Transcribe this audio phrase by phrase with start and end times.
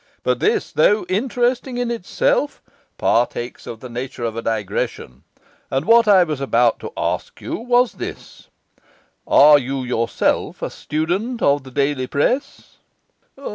[0.23, 2.59] But this (though interesting in itself)
[2.97, 5.21] partakes of the nature of a digression;
[5.69, 8.47] and what I was about to ask you was this:
[9.27, 12.77] Are you yourself a student of the daily press?